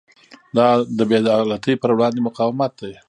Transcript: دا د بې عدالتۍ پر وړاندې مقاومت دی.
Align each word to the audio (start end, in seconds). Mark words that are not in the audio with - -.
دا 0.55 0.67
د 0.97 0.99
بې 1.09 1.17
عدالتۍ 1.37 1.73
پر 1.81 1.89
وړاندې 1.95 2.19
مقاومت 2.27 2.71
دی. 2.81 2.93